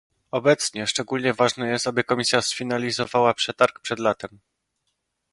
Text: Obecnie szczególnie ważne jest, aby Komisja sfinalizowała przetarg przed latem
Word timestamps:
Obecnie 0.31 0.87
szczególnie 0.87 1.33
ważne 1.33 1.69
jest, 1.69 1.87
aby 1.87 2.03
Komisja 2.03 2.41
sfinalizowała 2.41 3.33
przetarg 3.33 3.79
przed 3.79 3.99
latem 3.99 4.39